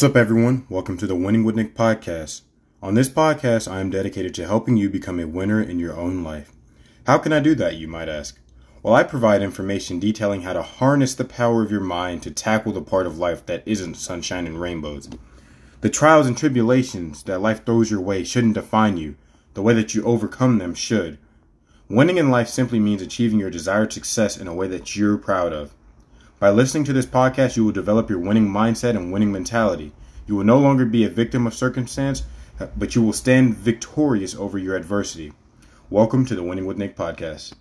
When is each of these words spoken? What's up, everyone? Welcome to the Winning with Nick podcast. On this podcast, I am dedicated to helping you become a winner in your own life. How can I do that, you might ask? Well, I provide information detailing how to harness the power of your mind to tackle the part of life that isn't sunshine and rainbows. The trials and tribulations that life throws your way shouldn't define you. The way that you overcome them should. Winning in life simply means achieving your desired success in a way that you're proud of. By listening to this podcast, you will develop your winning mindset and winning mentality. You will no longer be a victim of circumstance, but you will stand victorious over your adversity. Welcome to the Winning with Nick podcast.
What's 0.00 0.12
up, 0.12 0.16
everyone? 0.16 0.64
Welcome 0.70 0.96
to 0.96 1.06
the 1.06 1.14
Winning 1.14 1.44
with 1.44 1.56
Nick 1.56 1.74
podcast. 1.74 2.40
On 2.82 2.94
this 2.94 3.10
podcast, 3.10 3.70
I 3.70 3.80
am 3.80 3.90
dedicated 3.90 4.32
to 4.36 4.46
helping 4.46 4.78
you 4.78 4.88
become 4.88 5.20
a 5.20 5.26
winner 5.26 5.60
in 5.60 5.78
your 5.78 5.94
own 5.94 6.24
life. 6.24 6.52
How 7.06 7.18
can 7.18 7.34
I 7.34 7.40
do 7.40 7.54
that, 7.56 7.76
you 7.76 7.86
might 7.86 8.08
ask? 8.08 8.40
Well, 8.82 8.94
I 8.94 9.02
provide 9.02 9.42
information 9.42 10.00
detailing 10.00 10.40
how 10.40 10.54
to 10.54 10.62
harness 10.62 11.14
the 11.14 11.26
power 11.26 11.62
of 11.62 11.70
your 11.70 11.82
mind 11.82 12.22
to 12.22 12.30
tackle 12.30 12.72
the 12.72 12.80
part 12.80 13.06
of 13.06 13.18
life 13.18 13.44
that 13.44 13.62
isn't 13.66 13.98
sunshine 13.98 14.46
and 14.46 14.58
rainbows. 14.58 15.10
The 15.82 15.90
trials 15.90 16.26
and 16.26 16.34
tribulations 16.34 17.22
that 17.24 17.42
life 17.42 17.66
throws 17.66 17.90
your 17.90 18.00
way 18.00 18.24
shouldn't 18.24 18.54
define 18.54 18.96
you. 18.96 19.16
The 19.52 19.60
way 19.60 19.74
that 19.74 19.94
you 19.94 20.02
overcome 20.04 20.56
them 20.56 20.74
should. 20.74 21.18
Winning 21.90 22.16
in 22.16 22.30
life 22.30 22.48
simply 22.48 22.78
means 22.78 23.02
achieving 23.02 23.38
your 23.38 23.50
desired 23.50 23.92
success 23.92 24.38
in 24.38 24.48
a 24.48 24.54
way 24.54 24.66
that 24.66 24.96
you're 24.96 25.18
proud 25.18 25.52
of. 25.52 25.74
By 26.40 26.48
listening 26.48 26.84
to 26.84 26.94
this 26.94 27.04
podcast, 27.04 27.58
you 27.58 27.66
will 27.66 27.72
develop 27.72 28.08
your 28.08 28.18
winning 28.18 28.48
mindset 28.48 28.96
and 28.96 29.12
winning 29.12 29.30
mentality. 29.30 29.92
You 30.26 30.36
will 30.36 30.44
no 30.44 30.58
longer 30.58 30.86
be 30.86 31.04
a 31.04 31.10
victim 31.10 31.46
of 31.46 31.52
circumstance, 31.52 32.22
but 32.78 32.94
you 32.94 33.02
will 33.02 33.12
stand 33.12 33.58
victorious 33.58 34.34
over 34.34 34.56
your 34.56 34.74
adversity. 34.74 35.34
Welcome 35.90 36.24
to 36.24 36.34
the 36.34 36.42
Winning 36.42 36.64
with 36.64 36.78
Nick 36.78 36.96
podcast. 36.96 37.52